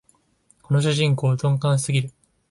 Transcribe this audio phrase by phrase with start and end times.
[0.63, 2.11] この主人公、鈍感すぎる